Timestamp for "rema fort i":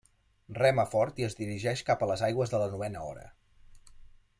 0.59-1.27